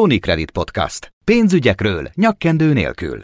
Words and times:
Unicredit 0.00 0.50
Podcast. 0.50 1.12
Pénzügyekről 1.24 2.08
nyakkendő 2.14 2.72
nélkül. 2.72 3.20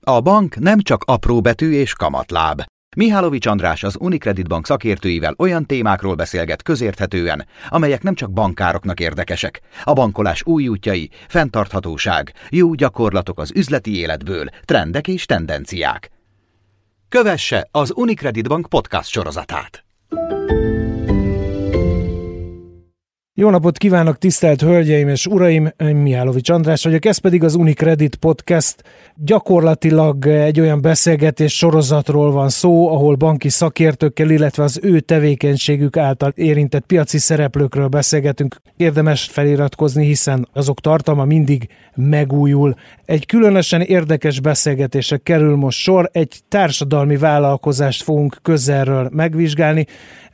A 0.00 0.20
bank 0.20 0.56
nem 0.56 0.80
csak 0.80 1.02
apró 1.06 1.40
betű 1.40 1.72
és 1.72 1.92
kamatláb. 1.92 2.62
Mihálovics 2.96 3.46
András 3.46 3.82
az 3.82 3.96
Unicredit 4.00 4.48
Bank 4.48 4.66
szakértőivel 4.66 5.34
olyan 5.38 5.66
témákról 5.66 6.14
beszélget 6.14 6.62
közérthetően, 6.62 7.46
amelyek 7.68 8.02
nem 8.02 8.14
csak 8.14 8.32
bankároknak 8.32 9.00
érdekesek. 9.00 9.60
A 9.84 9.92
bankolás 9.92 10.42
új 10.46 10.68
útjai, 10.68 11.10
fenntarthatóság, 11.28 12.32
jó 12.50 12.74
gyakorlatok 12.74 13.38
az 13.38 13.52
üzleti 13.54 13.96
életből, 13.96 14.48
trendek 14.64 15.08
és 15.08 15.26
tendenciák. 15.26 16.10
Kövesse 17.08 17.68
az 17.70 17.92
Unicredit 17.94 18.48
Bank 18.48 18.68
podcast 18.68 19.10
sorozatát! 19.10 19.84
Jó 23.38 23.50
napot 23.50 23.78
kívánok, 23.78 24.18
tisztelt 24.18 24.60
Hölgyeim 24.60 25.08
és 25.08 25.26
Uraim! 25.26 25.72
Mihálovics 25.76 26.50
András 26.50 26.84
vagyok, 26.84 27.04
ez 27.04 27.18
pedig 27.18 27.44
az 27.44 27.54
Unicredit 27.54 28.14
Podcast. 28.14 28.82
Gyakorlatilag 29.14 30.26
egy 30.26 30.60
olyan 30.60 30.80
beszélgetés 30.80 31.56
sorozatról 31.56 32.30
van 32.30 32.48
szó, 32.48 32.88
ahol 32.88 33.14
banki 33.14 33.48
szakértőkkel, 33.48 34.30
illetve 34.30 34.62
az 34.62 34.80
ő 34.82 35.00
tevékenységük 35.00 35.96
által 35.96 36.32
érintett 36.34 36.86
piaci 36.86 37.18
szereplőkről 37.18 37.88
beszélgetünk. 37.88 38.56
Érdemes 38.76 39.24
feliratkozni, 39.24 40.06
hiszen 40.06 40.48
azok 40.52 40.80
tartalma 40.80 41.24
mindig 41.24 41.68
megújul. 41.94 42.74
Egy 43.04 43.26
különösen 43.26 43.80
érdekes 43.80 44.40
beszélgetésre 44.40 45.16
kerül 45.16 45.56
most 45.56 45.78
sor, 45.78 46.08
egy 46.12 46.40
társadalmi 46.48 47.16
vállalkozást 47.16 48.02
fogunk 48.02 48.38
közelről 48.42 49.08
megvizsgálni. 49.12 49.86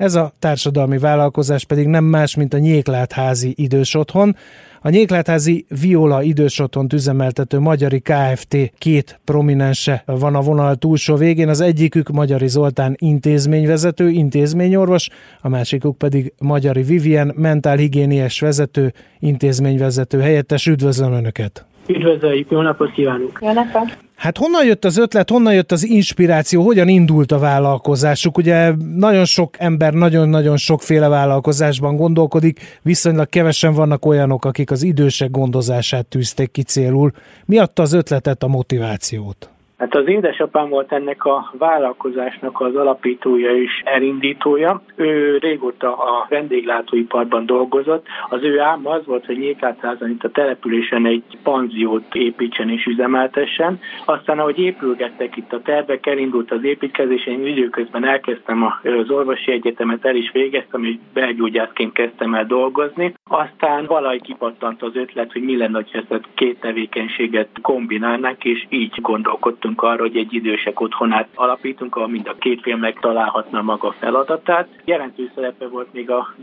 Ez 0.02 0.14
a 0.14 0.32
társadalmi 0.38 0.98
vállalkozás 0.98 1.64
pedig 1.64 1.86
nem 1.86 2.04
más, 2.04 2.36
mint 2.36 2.54
a 2.54 2.58
Nyéklátházi 2.58 3.54
idős 3.56 3.94
otthon. 3.94 4.36
A 4.80 4.88
Nyéklátházi 4.88 5.66
Viola 5.80 6.22
idős 6.22 6.58
otthont 6.58 6.92
üzemeltető 6.92 7.58
Magyari 7.58 8.00
Kft. 8.00 8.56
két 8.78 9.20
prominense 9.24 10.02
van 10.06 10.34
a 10.34 10.40
vonal 10.40 10.76
túlsó 10.76 11.16
végén. 11.16 11.48
Az 11.48 11.60
egyikük 11.60 12.08
Magyari 12.08 12.48
Zoltán 12.48 12.94
intézményvezető, 12.98 14.08
intézményorvos, 14.08 15.08
a 15.40 15.48
másikuk 15.48 15.98
pedig 15.98 16.32
Magyari 16.38 16.82
Vivien, 16.82 17.32
mentálhigiéniás 17.36 18.40
vezető, 18.40 18.92
intézményvezető 19.18 20.20
helyettes. 20.20 20.66
Üdvözlöm 20.66 21.12
Önöket! 21.12 21.66
Üdvözöljük, 21.86 22.50
jó 22.50 22.60
napot 22.60 22.92
kívánunk! 22.92 23.38
Jó 23.42 23.52
napot! 23.52 23.98
Hát 24.22 24.38
honnan 24.38 24.64
jött 24.64 24.84
az 24.84 24.96
ötlet, 24.96 25.30
honnan 25.30 25.54
jött 25.54 25.72
az 25.72 25.84
inspiráció, 25.84 26.62
hogyan 26.62 26.88
indult 26.88 27.32
a 27.32 27.38
vállalkozásuk? 27.38 28.36
Ugye 28.36 28.72
nagyon 28.96 29.24
sok 29.24 29.54
ember 29.58 29.92
nagyon-nagyon 29.92 30.56
sokféle 30.56 31.08
vállalkozásban 31.08 31.96
gondolkodik, 31.96 32.78
viszonylag 32.82 33.28
kevesen 33.28 33.72
vannak 33.72 34.06
olyanok, 34.06 34.44
akik 34.44 34.70
az 34.70 34.82
idősek 34.82 35.30
gondozását 35.30 36.06
tűzték 36.06 36.50
ki 36.50 36.62
célul. 36.62 37.12
Mi 37.44 37.58
adta 37.58 37.82
az 37.82 37.92
ötletet, 37.92 38.42
a 38.42 38.46
motivációt? 38.46 39.50
Hát 39.82 39.94
az 39.94 40.06
édesapám 40.06 40.68
volt 40.68 40.92
ennek 40.92 41.24
a 41.24 41.50
vállalkozásnak 41.58 42.60
az 42.60 42.76
alapítója 42.76 43.56
és 43.56 43.82
elindítója. 43.84 44.82
Ő 44.96 45.38
régóta 45.38 45.96
a 45.96 46.26
vendéglátóiparban 46.28 47.46
dolgozott. 47.46 48.06
Az 48.28 48.42
ő 48.42 48.60
álma 48.60 48.90
az 48.90 49.06
volt, 49.06 49.26
hogy 49.26 49.38
Nyéklátszázan 49.38 50.10
itt 50.10 50.24
a 50.24 50.30
településen 50.30 51.06
egy 51.06 51.22
panziót 51.42 52.14
építsen 52.14 52.70
és 52.70 52.84
üzemeltessen. 52.84 53.80
Aztán, 54.04 54.38
ahogy 54.38 54.58
épülgettek 54.58 55.36
itt 55.36 55.52
a 55.52 55.62
tervek, 55.62 56.06
elindult 56.06 56.50
az 56.50 56.64
építkezés, 56.64 57.26
én 57.26 57.46
időközben 57.46 58.04
elkezdtem 58.04 58.62
az 58.82 59.10
orvosi 59.10 59.52
egyetemet, 59.52 60.04
el 60.04 60.16
is 60.16 60.30
végeztem, 60.32 60.84
és 60.84 60.94
belgyógyászként 61.12 61.92
kezdtem 61.92 62.34
el 62.34 62.46
dolgozni. 62.46 63.14
Aztán 63.24 63.86
valahogy 63.86 64.22
kipattant 64.22 64.82
az 64.82 64.96
ötlet, 64.96 65.32
hogy 65.32 65.42
mi 65.42 65.56
lenne, 65.56 65.84
ha 65.92 65.98
ezt 65.98 66.10
a 66.10 66.20
két 66.34 66.60
tevékenységet 66.60 67.48
kombinálnánk, 67.62 68.44
és 68.44 68.66
így 68.68 69.00
gondolkodtunk 69.00 69.71
gondoltunk 69.74 69.82
arra, 69.82 70.02
hogy 70.02 70.16
egy 70.16 70.34
idősek 70.34 70.80
otthonát 70.80 71.28
alapítunk, 71.34 71.96
ahol 71.96 72.10
a 72.24 72.34
két 72.38 72.62
fél 72.62 72.76
megtalálhatna 72.76 73.62
maga 73.62 73.94
feladatát. 73.98 74.68
Jelentős 74.84 75.30
szerepe 75.34 75.68
volt 75.68 75.92
még 75.92 76.10
a 76.10 76.34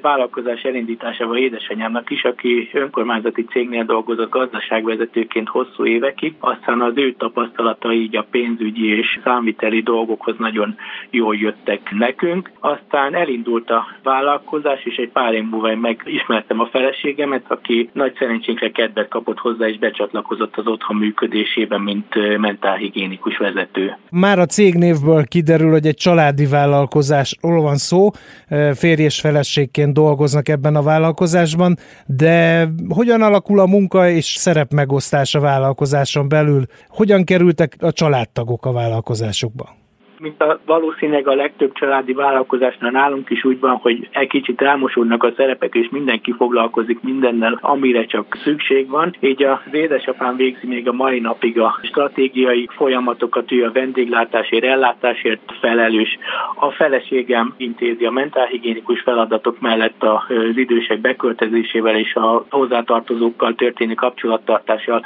vállalkozás 0.00 0.62
elindításával 0.62 1.36
édesanyámnak 1.36 2.10
is, 2.10 2.24
aki 2.24 2.68
önkormányzati 2.72 3.44
cégnél 3.44 3.84
dolgozott 3.84 4.30
gazdaságvezetőként 4.30 5.48
hosszú 5.48 5.86
évekig, 5.86 6.34
aztán 6.40 6.80
az 6.80 6.92
ő 6.96 7.12
tapasztalatai 7.12 8.00
így 8.00 8.16
a 8.16 8.26
pénzügyi 8.30 8.96
és 8.96 9.18
számviteli 9.24 9.82
dolgokhoz 9.82 10.34
nagyon 10.38 10.76
jól 11.10 11.36
jöttek 11.36 11.90
nekünk. 11.90 12.50
Aztán 12.60 13.14
elindult 13.14 13.70
a 13.70 13.86
vállalkozás, 14.02 14.84
és 14.84 14.96
egy 14.96 15.10
pár 15.10 15.34
év 15.34 15.44
múlva 15.44 15.76
megismertem 15.76 16.60
a 16.60 16.66
feleségemet, 16.66 17.44
aki 17.48 17.90
nagy 17.92 18.14
szerencsénkre 18.18 18.70
kedvet 18.70 19.08
kapott 19.08 19.38
hozzá, 19.38 19.68
és 19.68 19.78
becsatlakozott 19.78 20.56
az 20.56 20.66
otthon 20.66 20.96
működésében, 20.96 21.80
mint 21.80 22.38
mentál 22.38 22.67
mentálhigiénikus 22.68 23.36
vezető. 23.36 23.96
Már 24.10 24.38
a 24.38 24.46
cégnévből 24.46 25.24
kiderül, 25.24 25.70
hogy 25.70 25.86
egy 25.86 25.96
családi 25.96 26.46
vállalkozásról 26.46 27.62
van 27.62 27.76
szó, 27.76 28.10
férj 28.74 29.02
és 29.02 29.20
feleségként 29.20 29.92
dolgoznak 29.92 30.48
ebben 30.48 30.76
a 30.76 30.82
vállalkozásban, 30.82 31.76
de 32.06 32.68
hogyan 32.88 33.22
alakul 33.22 33.60
a 33.60 33.66
munka 33.66 34.08
és 34.08 34.24
szerep 34.24 34.72
megosztás 34.72 35.34
a 35.34 35.40
vállalkozáson 35.40 36.28
belül? 36.28 36.64
Hogyan 36.88 37.24
kerültek 37.24 37.76
a 37.78 37.92
családtagok 37.92 38.66
a 38.66 38.72
vállalkozásukba? 38.72 39.76
Mint 40.20 40.42
a 40.42 40.58
valószínűleg 40.64 41.28
a 41.28 41.34
legtöbb 41.34 41.72
családi 41.72 42.12
vállalkozásnál 42.12 42.90
nálunk 42.90 43.30
is 43.30 43.44
úgy 43.44 43.60
van, 43.60 43.76
hogy 43.76 44.08
egy 44.10 44.28
kicsit 44.28 44.60
elmosódnak 44.60 45.22
a 45.22 45.32
szerepek, 45.36 45.74
és 45.74 45.88
mindenki 45.90 46.32
foglalkozik 46.32 47.00
mindennel, 47.00 47.58
amire 47.60 48.04
csak 48.04 48.38
szükség 48.42 48.88
van. 48.88 49.14
Így 49.20 49.42
az 49.42 49.58
édesapám 49.72 50.36
végzi 50.36 50.66
még 50.66 50.88
a 50.88 50.92
mai 50.92 51.20
napig 51.20 51.60
a 51.60 51.78
stratégiai 51.82 52.68
folyamatokat, 52.70 53.52
ő 53.52 53.64
a 53.64 53.72
vendéglátásért, 53.72 54.64
ellátásért 54.64 55.52
felelős. 55.60 56.18
A 56.54 56.70
feleségem 56.70 57.54
intézi 57.56 58.04
a 58.04 58.10
mentálhigiénikus 58.10 59.00
feladatok 59.00 59.60
mellett 59.60 60.02
az 60.02 60.56
idősek 60.56 61.00
beköltözésével 61.00 61.96
és 61.96 62.14
a 62.14 62.44
hozzátartozókkal 62.50 63.54
történő 63.54 63.94
kapcsolattartással 63.94 65.04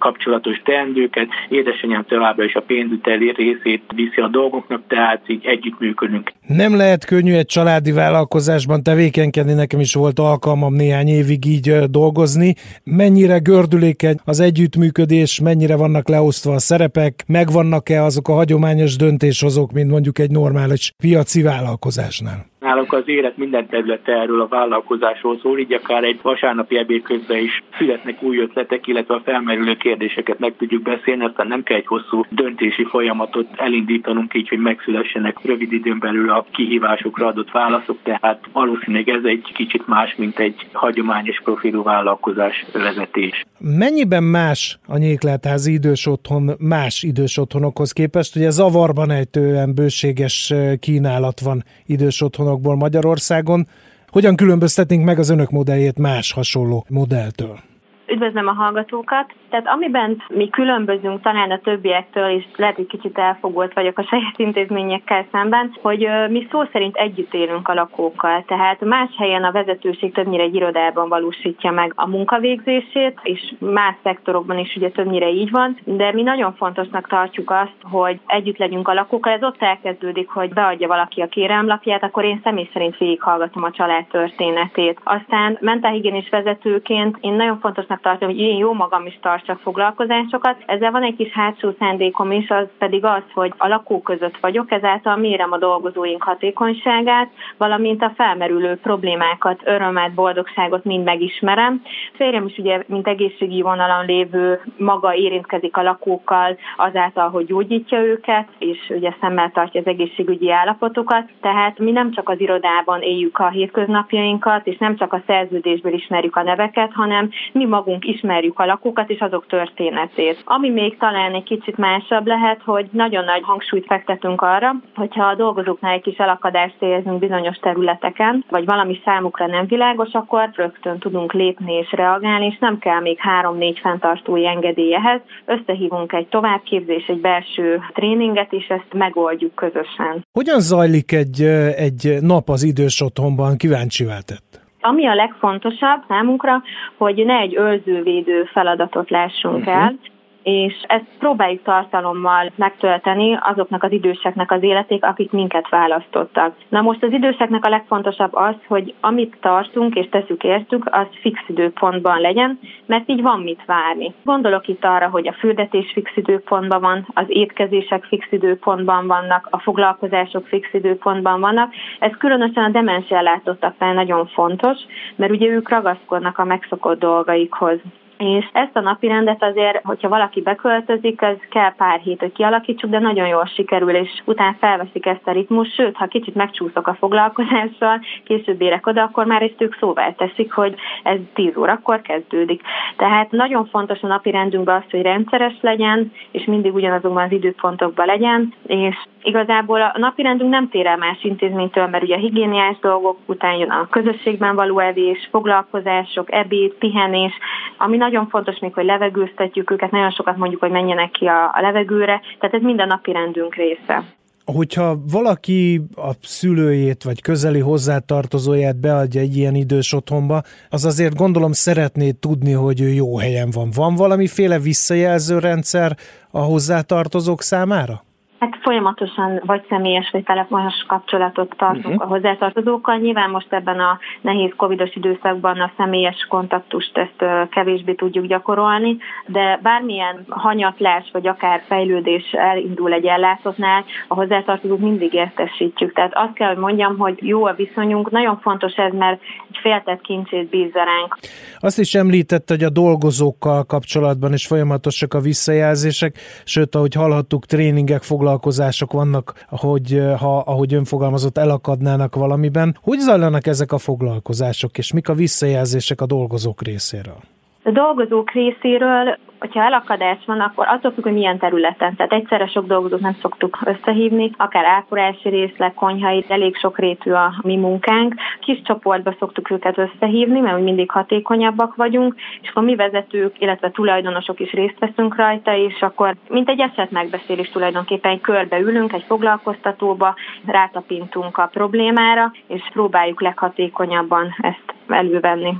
kapcsolatos 0.00 0.56
teendőket. 0.64 1.28
Édesanyám 1.48 2.04
továbbra 2.08 2.44
is 2.44 2.54
a 2.54 2.60
pénzüteli 2.60 3.32
részét 3.36 3.82
viszi 3.94 4.20
a 4.20 4.28
dolgoknak, 4.28 4.82
tehát 4.88 5.22
így 5.26 5.44
együttműködünk. 5.46 6.32
Nem 6.46 6.76
lehet 6.76 7.04
könnyű 7.04 7.32
egy 7.32 7.46
családi 7.46 7.92
vállalkozásban 7.92 8.82
tevékenykedni, 8.82 9.52
nekem 9.52 9.80
is 9.80 9.94
volt 9.94 10.18
alkalmam 10.18 10.74
néhány 10.74 11.08
évig 11.08 11.46
így 11.46 11.68
dolgozni. 11.90 12.54
Mennyire 12.84 13.38
gördülékeny 13.38 14.16
az 14.24 14.40
együttműködés, 14.40 15.40
mennyire 15.40 15.76
vannak 15.76 16.08
leosztva 16.08 16.52
a 16.52 16.58
szerepek, 16.58 17.24
megvannak-e 17.26 18.02
azok 18.02 18.28
a 18.28 18.32
hagyományos 18.32 18.96
döntéshozók, 18.96 19.72
mint 19.72 19.90
mondjuk 19.90 20.18
egy 20.18 20.30
normális 20.30 20.92
piaci 20.98 21.42
vállalkozásnál? 21.42 22.48
Nálunk 22.70 22.92
az 22.92 23.02
élet 23.08 23.36
minden 23.36 23.66
területe 23.66 24.12
erről 24.12 24.40
a 24.40 24.48
vállalkozásról 24.48 25.38
szól, 25.42 25.58
így 25.58 25.72
akár 25.72 26.04
egy 26.04 26.18
vasárnapi 26.22 26.76
ebéd 26.76 27.02
is 27.28 27.62
születnek 27.78 28.22
új 28.22 28.38
ötletek, 28.38 28.86
illetve 28.86 29.14
a 29.14 29.22
felmerülő 29.24 29.76
kérdéseket 29.76 30.38
meg 30.38 30.54
tudjuk 30.58 30.82
beszélni, 30.82 31.24
aztán 31.24 31.46
nem 31.46 31.62
kell 31.62 31.76
egy 31.76 31.86
hosszú 31.86 32.24
döntési 32.28 32.84
folyamatot 32.84 33.48
elindítanunk 33.56 34.34
így, 34.34 34.48
hogy 34.48 34.58
megszülessenek 34.58 35.36
rövid 35.42 35.72
időn 35.72 35.98
belül 35.98 36.30
a 36.30 36.46
kihívásokra 36.50 37.26
adott 37.26 37.50
válaszok, 37.50 37.98
tehát 38.02 38.44
valószínűleg 38.52 39.08
ez 39.08 39.24
egy 39.24 39.52
kicsit 39.54 39.86
más, 39.86 40.14
mint 40.16 40.38
egy 40.38 40.66
hagyományos 40.72 41.40
profilú 41.44 41.82
vállalkozás 41.82 42.64
vezetés. 42.72 43.44
Mennyiben 43.58 44.22
más 44.22 44.78
a 44.86 44.96
nyéklátházi 44.96 45.72
idős 45.72 46.06
otthon 46.06 46.50
más 46.58 47.02
idős 47.02 47.38
otthonokhoz 47.38 47.92
képest? 47.92 48.36
Ugye 48.36 48.50
zavarban 48.50 49.10
ejtően 49.10 49.74
bőséges 49.74 50.54
kínálat 50.80 51.40
van 51.40 51.64
idős 51.86 52.22
otthonok 52.22 52.59
otthonokból 52.60 52.76
Magyarországon. 52.76 53.66
Hogyan 54.08 54.36
különböztetnénk 54.36 55.04
meg 55.04 55.18
az 55.18 55.30
önök 55.30 55.50
modelljét 55.50 55.98
más 55.98 56.32
hasonló 56.32 56.84
modelltől? 56.88 57.69
Üdvözlöm 58.10 58.46
a 58.46 58.52
hallgatókat! 58.52 59.34
Tehát 59.50 59.68
amiben 59.68 60.22
mi 60.28 60.48
különbözünk 60.48 61.20
talán 61.22 61.50
a 61.50 61.58
többiektől, 61.58 62.28
és 62.28 62.44
lehet, 62.56 62.76
hogy 62.76 62.86
kicsit 62.86 63.18
elfogult 63.18 63.74
vagyok 63.74 63.98
a 63.98 64.02
saját 64.02 64.38
intézményekkel 64.46 65.26
szemben, 65.32 65.74
hogy 65.82 66.08
mi 66.28 66.46
szó 66.50 66.62
szerint 66.72 66.96
együtt 66.96 67.34
élünk 67.34 67.68
a 67.68 67.74
lakókkal. 67.74 68.44
Tehát 68.46 68.80
más 68.80 69.10
helyen 69.16 69.44
a 69.44 69.52
vezetőség 69.52 70.12
többnyire 70.12 70.42
egy 70.42 70.54
irodában 70.54 71.08
valósítja 71.08 71.70
meg 71.70 71.92
a 71.96 72.08
munkavégzését, 72.08 73.18
és 73.22 73.54
más 73.58 73.94
szektorokban 74.02 74.58
is 74.58 74.76
ugye 74.76 74.90
többnyire 74.90 75.28
így 75.28 75.50
van, 75.50 75.78
de 75.84 76.12
mi 76.12 76.22
nagyon 76.22 76.54
fontosnak 76.54 77.08
tartjuk 77.08 77.50
azt, 77.50 77.76
hogy 77.82 78.20
együtt 78.26 78.58
legyünk 78.58 78.88
a 78.88 78.94
lakókkal. 78.94 79.32
Ez 79.32 79.42
ott 79.42 79.62
elkezdődik, 79.62 80.28
hogy 80.28 80.52
beadja 80.52 80.88
valaki 80.88 81.20
a 81.20 81.28
kérelmlapját, 81.28 82.02
akkor 82.02 82.24
én 82.24 82.40
személy 82.42 82.68
szerint 82.72 82.98
végighallgatom 82.98 83.62
a 83.62 83.70
család 83.70 84.06
történetét. 84.06 85.00
Aztán 85.04 85.58
mentálhigiénis 85.60 86.28
vezetőként 86.28 87.16
én 87.20 87.32
nagyon 87.32 87.58
fontosnak 87.58 87.99
fontosnak 88.00 88.18
tartom, 88.18 88.28
hogy 88.28 88.38
én 88.38 88.56
jó 88.56 88.72
magam 88.72 89.06
is 89.06 89.18
tartsak 89.22 89.60
foglalkozásokat. 89.60 90.56
Ezzel 90.66 90.90
van 90.90 91.02
egy 91.02 91.16
kis 91.16 91.32
hátsó 91.32 91.70
szándékom 91.78 92.32
is, 92.32 92.48
az 92.48 92.66
pedig 92.78 93.04
az, 93.04 93.22
hogy 93.34 93.52
a 93.56 93.68
lakók 93.68 94.02
között 94.02 94.36
vagyok, 94.40 94.70
ezáltal 94.70 95.16
mérem 95.16 95.52
a 95.52 95.58
dolgozóink 95.58 96.22
hatékonyságát, 96.22 97.30
valamint 97.56 98.02
a 98.02 98.12
felmerülő 98.16 98.76
problémákat, 98.82 99.60
örömet, 99.64 100.14
boldogságot 100.14 100.84
mind 100.84 101.04
megismerem. 101.04 101.82
Férjem 102.12 102.46
is 102.46 102.58
ugye, 102.58 102.82
mint 102.86 103.08
egészségi 103.08 103.62
vonalon 103.62 104.06
lévő 104.06 104.60
maga 104.76 105.14
érintkezik 105.14 105.76
a 105.76 105.82
lakókkal 105.82 106.56
azáltal, 106.76 107.28
hogy 107.28 107.46
gyógyítja 107.46 107.98
őket, 107.98 108.48
és 108.58 108.78
ugye 108.88 109.12
szemmel 109.20 109.50
tartja 109.50 109.80
az 109.80 109.86
egészségügyi 109.86 110.50
állapotukat. 110.50 111.30
Tehát 111.40 111.78
mi 111.78 111.90
nem 111.90 112.12
csak 112.12 112.28
az 112.28 112.40
irodában 112.40 113.00
éljük 113.00 113.38
a 113.38 113.48
hétköznapjainkat, 113.48 114.66
és 114.66 114.78
nem 114.78 114.96
csak 114.96 115.12
a 115.12 115.22
szerződésből 115.26 115.92
ismerjük 115.92 116.36
a 116.36 116.42
neveket, 116.42 116.92
hanem 116.92 117.30
mi 117.52 117.64
magunk 117.64 117.89
ismerjük 117.98 118.58
a 118.58 118.66
lakókat 118.66 119.10
és 119.10 119.20
azok 119.20 119.46
történetét. 119.46 120.42
Ami 120.44 120.70
még 120.70 120.98
talán 120.98 121.34
egy 121.34 121.42
kicsit 121.42 121.76
másabb 121.76 122.26
lehet, 122.26 122.62
hogy 122.64 122.88
nagyon 122.92 123.24
nagy 123.24 123.42
hangsúlyt 123.42 123.86
fektetünk 123.86 124.42
arra, 124.42 124.74
hogyha 124.94 125.24
a 125.24 125.34
dolgozóknál 125.34 125.92
egy 125.92 126.02
kis 126.02 126.16
elakadást 126.16 126.76
érzünk 126.78 127.18
bizonyos 127.18 127.56
területeken, 127.56 128.44
vagy 128.48 128.64
valami 128.64 129.00
számukra 129.04 129.46
nem 129.46 129.66
világos, 129.66 130.12
akkor 130.12 130.50
rögtön 130.54 130.98
tudunk 130.98 131.32
lépni 131.32 131.72
és 131.72 131.92
reagálni, 131.92 132.46
és 132.46 132.58
nem 132.58 132.78
kell 132.78 133.00
még 133.00 133.18
három-négy 133.18 133.78
fenntartói 133.78 134.46
engedélyehez. 134.46 135.20
Összehívunk 135.44 136.12
egy 136.12 136.26
továbbképzés, 136.26 137.06
egy 137.06 137.20
belső 137.20 137.80
tréninget, 137.92 138.52
és 138.52 138.66
ezt 138.66 138.92
megoldjuk 138.92 139.54
közösen. 139.54 140.26
Hogyan 140.32 140.60
zajlik 140.60 141.12
egy, 141.12 141.42
egy 141.76 142.16
nap 142.20 142.48
az 142.48 142.62
idős 142.62 143.00
otthonban? 143.00 143.56
Kíváncsi 143.56 144.04
váltett. 144.04 144.59
Ami 144.80 145.06
a 145.06 145.14
legfontosabb 145.14 146.02
számunkra, 146.08 146.62
hogy 146.96 147.24
ne 147.24 147.38
egy 147.38 147.56
ölzővédő 147.56 148.44
feladatot 148.44 149.10
lássunk 149.10 149.56
uh-huh. 149.56 149.74
el, 149.74 149.94
és 150.42 150.74
ezt 150.86 151.04
próbáljuk 151.18 151.62
tartalommal 151.62 152.50
megtölteni 152.54 153.38
azoknak 153.40 153.82
az 153.82 153.92
időseknek 153.92 154.50
az 154.50 154.62
életét, 154.62 155.04
akik 155.04 155.30
minket 155.30 155.68
választottak. 155.68 156.54
Na 156.68 156.80
most 156.80 157.02
az 157.02 157.12
időseknek 157.12 157.64
a 157.64 157.68
legfontosabb 157.68 158.34
az, 158.34 158.54
hogy 158.66 158.94
amit 159.00 159.36
tartunk 159.40 159.94
és 159.94 160.08
teszük 160.10 160.44
értük, 160.44 160.88
az 160.90 161.06
fix 161.20 161.40
időpontban 161.46 162.20
legyen, 162.20 162.58
mert 162.86 163.08
így 163.08 163.22
van 163.22 163.40
mit 163.40 163.64
várni. 163.66 164.14
Gondolok 164.22 164.68
itt 164.68 164.84
arra, 164.84 165.08
hogy 165.08 165.28
a 165.28 165.32
fürdetés 165.32 165.90
fix 165.92 166.16
időpontban 166.16 166.80
van, 166.80 167.06
az 167.14 167.24
étkezések 167.28 168.04
fix 168.04 168.26
időpontban 168.30 169.06
vannak, 169.06 169.48
a 169.50 169.58
foglalkozások 169.58 170.46
fix 170.46 170.68
időpontban 170.72 171.40
vannak. 171.40 171.72
Ez 171.98 172.12
különösen 172.18 172.64
a 172.64 172.68
demens 172.68 173.08
ellátottaknál 173.08 173.94
nagyon 173.94 174.26
fontos, 174.26 174.78
mert 175.16 175.32
ugye 175.32 175.46
ők 175.46 175.68
ragaszkodnak 175.68 176.38
a 176.38 176.44
megszokott 176.44 176.98
dolgaikhoz 176.98 177.78
és 178.20 178.48
ezt 178.52 178.76
a 178.76 178.80
napi 178.80 179.06
rendet 179.06 179.42
azért, 179.42 179.80
hogyha 179.84 180.08
valaki 180.08 180.42
beköltözik, 180.42 181.22
az 181.22 181.36
kell 181.50 181.74
pár 181.74 182.00
hét, 182.00 182.20
hogy 182.20 182.32
kialakítsuk, 182.32 182.90
de 182.90 182.98
nagyon 182.98 183.26
jól 183.26 183.50
sikerül, 183.54 183.94
és 183.94 184.10
utána 184.24 184.56
felveszik 184.60 185.06
ezt 185.06 185.26
a 185.26 185.32
ritmus, 185.32 185.68
sőt, 185.74 185.96
ha 185.96 186.06
kicsit 186.06 186.34
megcsúszok 186.34 186.86
a 186.86 186.94
foglalkozással, 186.94 188.00
később 188.24 188.60
érek 188.60 188.86
oda, 188.86 189.02
akkor 189.02 189.26
már 189.26 189.42
ezt 189.42 189.62
ők 189.62 189.76
szóvá 189.80 190.12
teszik, 190.12 190.52
hogy 190.52 190.74
ez 191.02 191.18
10 191.34 191.56
órakor 191.56 192.00
kezdődik. 192.00 192.62
Tehát 192.96 193.30
nagyon 193.30 193.66
fontos 193.66 194.00
a 194.02 194.06
napi 194.06 194.30
rendünkben 194.30 194.76
az, 194.76 194.90
hogy 194.90 195.02
rendszeres 195.02 195.58
legyen, 195.60 196.12
és 196.30 196.44
mindig 196.44 196.74
ugyanazokban 196.74 197.24
az 197.24 197.32
időpontokban 197.32 198.06
legyen, 198.06 198.54
és 198.66 198.96
igazából 199.22 199.80
a 199.80 199.98
napirendünk 199.98 200.50
nem 200.50 200.68
tér 200.68 200.86
el 200.86 200.96
más 200.96 201.18
intézménytől, 201.22 201.86
mert 201.86 202.04
ugye 202.04 202.14
a 202.14 202.18
higiéniás 202.18 202.78
dolgok 202.80 203.18
után 203.26 203.54
jön 203.54 203.70
a 203.70 203.88
közösségben 203.90 204.54
való 204.54 204.78
evés, 204.78 205.28
foglalkozások, 205.30 206.32
ebéd, 206.32 206.72
pihenés, 206.72 207.32
ami 207.76 207.96
nagyon 208.10 208.28
fontos 208.28 208.58
még, 208.58 208.74
hogy 208.74 208.84
levegőztetjük 208.84 209.70
őket, 209.70 209.90
nagyon 209.90 210.10
sokat 210.10 210.36
mondjuk, 210.36 210.60
hogy 210.60 210.70
menjenek 210.70 211.10
ki 211.10 211.26
a, 211.26 211.44
a 211.54 211.60
levegőre, 211.60 212.20
tehát 212.38 212.54
ez 212.54 212.62
minden 212.62 212.86
napirendünk 212.86 213.54
része 213.54 214.04
hogyha 214.44 214.96
valaki 215.10 215.80
a 215.96 216.10
szülőjét 216.22 217.02
vagy 217.02 217.20
közeli 217.20 217.58
hozzátartozóját 217.58 218.80
beadja 218.80 219.20
egy 219.20 219.36
ilyen 219.36 219.54
idős 219.54 219.92
otthonba, 219.92 220.42
az 220.68 220.84
azért 220.84 221.14
gondolom 221.14 221.52
szeretné 221.52 222.10
tudni, 222.10 222.52
hogy 222.52 222.80
ő 222.80 222.88
jó 222.88 223.18
helyen 223.18 223.48
van. 223.52 223.68
Van 223.74 223.94
valamiféle 223.94 224.58
visszajelző 224.58 225.38
rendszer 225.38 225.96
a 226.30 226.40
hozzátartozók 226.40 227.42
számára? 227.42 228.02
Hát 228.40 228.58
folyamatosan 228.62 229.40
vagy 229.44 229.64
személyes, 229.68 230.10
vagy 230.12 230.22
telefonos 230.24 230.74
kapcsolatot 230.86 231.54
tartunk 231.56 231.86
uh-huh. 231.86 232.02
a 232.02 232.06
hozzátartozókkal. 232.06 232.96
Nyilván 232.96 233.30
most 233.30 233.52
ebben 233.52 233.80
a 233.80 233.98
nehéz 234.20 234.52
covidos 234.56 234.96
időszakban 234.96 235.60
a 235.60 235.72
személyes 235.76 236.26
kontaktust 236.28 236.98
ezt 236.98 237.48
kevésbé 237.50 237.92
tudjuk 237.92 238.26
gyakorolni, 238.26 238.96
de 239.26 239.58
bármilyen 239.62 240.24
hanyatlás, 240.28 241.08
vagy 241.12 241.26
akár 241.26 241.62
fejlődés 241.66 242.32
elindul 242.32 242.92
egy 242.92 243.04
ellátottnál, 243.04 243.84
a 244.08 244.14
hozzátartozók 244.14 244.78
mindig 244.78 245.12
értesítjük. 245.12 245.92
Tehát 245.92 246.12
azt 246.14 246.32
kell, 246.32 246.48
hogy 246.48 246.58
mondjam, 246.58 246.98
hogy 246.98 247.18
jó 247.22 247.44
a 247.44 247.54
viszonyunk. 247.54 248.10
Nagyon 248.10 248.38
fontos 248.40 248.74
ez, 248.74 248.92
mert 248.92 249.20
egy 249.50 249.58
féltett 249.60 250.00
kincsét 250.00 250.48
bízza 250.48 250.84
ránk. 250.84 251.16
Azt 251.58 251.78
is 251.78 251.94
említett, 251.94 252.48
hogy 252.48 252.62
a 252.62 252.70
dolgozókkal 252.70 253.64
kapcsolatban 253.64 254.32
is 254.32 254.46
folyamatosak 254.46 255.14
a 255.14 255.20
visszajelzések, 255.20 256.14
sőt, 256.44 256.74
ahogy 256.74 256.94
hallhattuk, 256.94 257.46
tréningek 257.46 258.02
foglalkoznak 258.02 258.28
foglalkozások 258.30 258.92
vannak, 258.92 259.32
hogy 259.48 260.02
ha, 260.18 260.38
ahogy 260.38 260.74
ön 260.74 260.84
fogalmazott, 260.84 261.38
elakadnának 261.38 262.14
valamiben. 262.14 262.76
Hogy 262.82 262.98
zajlanak 262.98 263.46
ezek 263.46 263.72
a 263.72 263.78
foglalkozások, 263.78 264.78
és 264.78 264.92
mik 264.92 265.08
a 265.08 265.14
visszajelzések 265.14 266.00
a 266.00 266.06
dolgozók 266.06 266.62
részéről? 266.62 267.20
A 267.62 267.70
dolgozók 267.70 268.30
részéről 268.32 269.18
hogyha 269.40 269.62
elakadás 269.62 270.18
van, 270.26 270.40
akkor 270.40 270.66
attól 270.68 270.92
függ, 270.92 271.02
hogy 271.02 271.12
milyen 271.12 271.38
területen. 271.38 271.96
Tehát 271.96 272.12
egyszerre 272.12 272.46
sok 272.46 272.66
dolgozót 272.66 273.00
nem 273.00 273.16
szoktuk 273.20 273.58
összehívni, 273.64 274.30
akár 274.36 274.64
ápolási 274.64 275.28
részleg, 275.28 275.74
konyhai, 275.74 276.24
elég 276.28 276.56
sok 276.56 276.78
rétű 276.78 277.10
a 277.10 277.34
mi 277.42 277.56
munkánk. 277.56 278.14
Kis 278.40 278.62
csoportba 278.62 279.14
szoktuk 279.18 279.50
őket 279.50 279.78
összehívni, 279.78 280.40
mert 280.40 280.60
mindig 280.60 280.90
hatékonyabbak 280.90 281.74
vagyunk, 281.76 282.14
és 282.42 282.48
akkor 282.48 282.62
mi 282.62 282.74
vezetők, 282.74 283.40
illetve 283.40 283.70
tulajdonosok 283.70 284.40
is 284.40 284.52
részt 284.52 284.78
veszünk 284.78 285.16
rajta, 285.16 285.56
és 285.56 285.82
akkor 285.82 286.14
mint 286.28 286.48
egy 286.48 286.60
eset 286.60 286.90
megbeszélés 286.90 287.50
tulajdonképpen 287.50 288.10
egy 288.10 288.20
körbe 288.20 288.58
ülünk, 288.58 288.92
egy 288.92 289.04
foglalkoztatóba, 289.06 290.14
rátapintunk 290.46 291.38
a 291.38 291.50
problémára, 291.52 292.32
és 292.46 292.62
próbáljuk 292.72 293.20
leghatékonyabban 293.20 294.34
ezt 294.40 294.78
elővenni. 294.92 295.56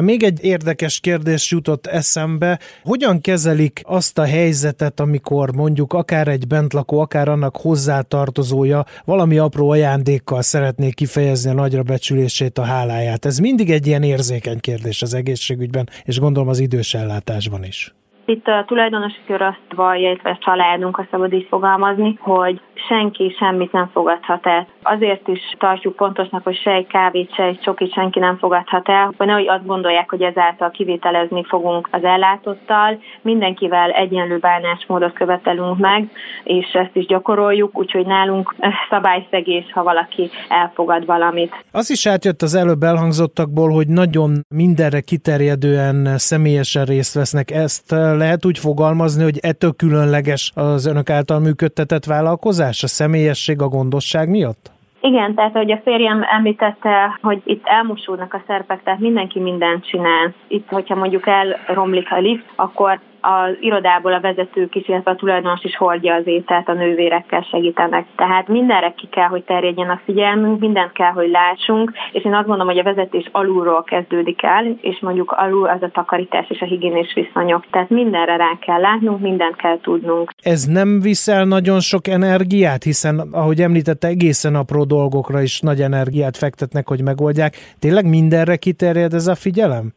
Még 0.00 0.22
egy 0.22 0.44
érdekes 0.44 1.00
kérdés 1.00 1.50
jutott 1.50 1.86
eszembe. 1.86 2.58
Hogyan 2.82 3.20
kezelik 3.20 3.80
azt 3.84 4.18
a 4.18 4.24
helyzetet, 4.24 5.00
amikor 5.00 5.54
mondjuk 5.54 5.92
akár 5.92 6.28
egy 6.28 6.46
bentlakó, 6.46 7.00
akár 7.00 7.28
annak 7.28 7.56
hozzátartozója 7.56 8.84
valami 9.04 9.38
apró 9.38 9.70
ajándékkal 9.70 10.42
szeretné 10.42 10.90
kifejezni 10.90 11.50
a 11.50 11.54
nagyra 11.54 11.82
becsülését, 11.82 12.58
a 12.58 12.62
háláját? 12.62 13.24
Ez 13.24 13.38
mindig 13.38 13.70
egy 13.70 13.86
ilyen 13.86 14.02
érzékeny 14.02 14.60
kérdés 14.60 15.02
az 15.02 15.14
egészségügyben, 15.14 15.88
és 16.04 16.18
gondolom 16.18 16.48
az 16.48 16.58
idős 16.58 16.94
ellátásban 16.94 17.64
is. 17.64 17.94
Itt 18.26 18.46
a 18.46 18.64
tulajdonosi 18.66 19.20
kör 19.26 19.42
azt 19.42 19.74
vallja, 19.74 20.08
illetve 20.08 20.30
a 20.30 20.38
családunk, 20.40 20.96
ha 20.96 21.06
szabad 21.10 21.32
így 21.32 21.46
fogalmazni, 21.50 22.18
hogy 22.20 22.60
senki 22.88 23.34
semmit 23.38 23.72
nem 23.72 23.90
fogadhat 23.92 24.46
el. 24.46 24.66
Azért 24.82 25.28
is 25.28 25.40
tartjuk 25.58 25.96
pontosnak, 25.96 26.44
hogy 26.44 26.56
se 26.56 26.70
egy 26.70 26.86
kávét, 26.86 27.34
se 27.34 27.42
egy 27.42 27.60
csokit 27.60 27.92
senki 27.92 28.18
nem 28.18 28.38
fogadhat 28.38 28.88
el, 28.88 29.12
hogy 29.16 29.26
nehogy 29.26 29.48
azt 29.48 29.66
gondolják, 29.66 30.10
hogy 30.10 30.22
ezáltal 30.22 30.70
kivételezni 30.70 31.44
fogunk 31.44 31.88
az 31.90 32.04
ellátottal. 32.04 33.02
Mindenkivel 33.22 33.90
egyenlő 33.90 34.38
bánásmódot 34.38 35.12
követelünk 35.12 35.78
meg, 35.78 36.10
és 36.44 36.72
ezt 36.72 36.96
is 36.96 37.06
gyakoroljuk, 37.06 37.78
úgyhogy 37.78 38.06
nálunk 38.06 38.54
szabályszegés, 38.90 39.72
ha 39.72 39.82
valaki 39.82 40.30
elfogad 40.48 41.06
valamit. 41.06 41.64
Az 41.72 41.90
is 41.90 42.06
átjött 42.06 42.42
az 42.42 42.54
előbb 42.54 42.82
elhangzottakból, 42.82 43.70
hogy 43.70 43.88
nagyon 43.88 44.32
mindenre 44.48 45.00
kiterjedően 45.00 46.18
személyesen 46.18 46.84
részt 46.84 47.14
vesznek. 47.14 47.50
Ezt 47.50 47.92
lehet 48.16 48.44
úgy 48.44 48.58
fogalmazni, 48.58 49.22
hogy 49.22 49.38
ettől 49.42 49.72
különleges 49.72 50.52
az 50.54 50.86
önök 50.86 51.10
által 51.10 51.40
működtetett 51.40 52.04
vállalkozás, 52.04 52.82
a 52.82 52.86
személyesség, 52.86 53.60
a 53.60 53.68
gondosság 53.68 54.28
miatt? 54.28 54.72
Igen, 55.00 55.34
tehát 55.34 55.54
ahogy 55.54 55.72
a 55.72 55.80
férjem 55.84 56.22
említette, 56.30 57.18
hogy 57.22 57.42
itt 57.44 57.62
elmosódnak 57.64 58.34
a 58.34 58.42
szerpek, 58.46 58.82
tehát 58.82 59.00
mindenki 59.00 59.40
mindent 59.40 59.86
csinál. 59.86 60.34
Itt, 60.48 60.68
hogyha 60.68 60.94
mondjuk 60.94 61.26
elromlik 61.26 62.10
a 62.10 62.18
lift, 62.18 62.44
akkor 62.56 63.00
az 63.24 63.56
irodából 63.60 64.12
a 64.12 64.20
vezetők 64.20 64.74
is, 64.74 64.88
illetve 64.88 65.10
a 65.10 65.16
tulajdonos 65.16 65.64
is 65.64 65.76
hordja 65.76 66.14
az 66.14 66.26
ételt, 66.26 66.68
a 66.68 66.72
nővérekkel 66.72 67.46
segítenek. 67.50 68.06
Tehát 68.16 68.48
mindenre 68.48 68.94
ki 68.96 69.08
kell, 69.10 69.28
hogy 69.28 69.42
terjedjen 69.42 69.90
a 69.90 70.00
figyelmünk, 70.04 70.60
mindent 70.60 70.92
kell, 70.92 71.10
hogy 71.10 71.30
lássunk, 71.30 71.92
és 72.12 72.24
én 72.24 72.34
azt 72.34 72.46
gondolom, 72.46 72.72
hogy 72.72 72.78
a 72.78 72.94
vezetés 72.94 73.28
alulról 73.32 73.82
kezdődik 73.82 74.42
el, 74.42 74.76
és 74.80 74.98
mondjuk 75.00 75.32
alul 75.32 75.68
az 75.68 75.82
a 75.82 75.90
takarítás 75.92 76.46
és 76.48 76.60
a 76.60 76.64
higiénés 76.64 77.12
viszonyok. 77.14 77.66
Tehát 77.70 77.90
mindenre 77.90 78.36
rá 78.36 78.58
kell 78.60 78.80
látnunk, 78.80 79.20
mindent 79.20 79.56
kell 79.56 79.78
tudnunk. 79.80 80.30
Ez 80.42 80.64
nem 80.64 81.00
viszel 81.00 81.44
nagyon 81.44 81.80
sok 81.80 82.06
energiát, 82.08 82.82
hiszen 82.82 83.28
ahogy 83.32 83.60
említette, 83.60 84.08
egészen 84.08 84.54
apró 84.54 84.84
dolgokra 84.84 85.40
is 85.40 85.60
nagy 85.60 85.80
energiát 85.80 86.36
fektetnek, 86.36 86.88
hogy 86.88 87.02
megoldják. 87.02 87.54
Tényleg 87.78 88.08
mindenre 88.08 88.56
kiterjed 88.56 89.12
ez 89.12 89.26
a 89.26 89.34
figyelem? 89.34 89.92